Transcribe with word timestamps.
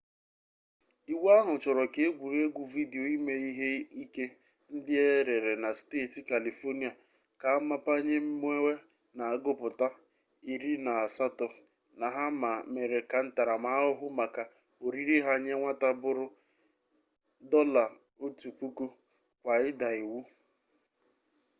iwu 1.11 1.27
ahụ 1.37 1.53
chọrọ 1.63 1.83
ka 1.93 2.01
egwuregwu 2.07 2.61
vidio 2.73 3.03
ime 3.15 3.33
ihe 3.49 3.67
ike 4.03 4.25
ndị 4.73 4.93
e 5.11 5.11
rere 5.27 5.53
na 5.63 5.69
steeti 5.79 6.19
california 6.29 6.91
ka 7.39 7.47
a 7.55 7.57
mapanye 7.69 8.15
mmewe 8.27 8.73
na-agụpụta 9.15 9.87
18 10.53 11.45
na 11.99 12.05
ha 12.15 12.25
ma 12.41 12.51
mere 12.73 12.97
ka 13.11 13.17
ntaramahụhụ 13.27 14.07
maka 14.19 14.43
orire 14.85 15.17
ha 15.25 15.33
nye 15.43 15.53
nwata 15.59 15.87
bụrụ 16.01 16.25
$1000 17.51 18.85
kwa 19.41 19.53
ịda 19.69 19.89
iwu 20.01 20.19